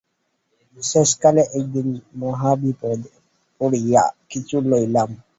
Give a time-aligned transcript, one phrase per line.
[0.77, 1.87] শেষকালে একদিন
[2.15, 3.09] মহা বিপদে
[3.61, 5.09] পড়িয়া কিছু লইলাম।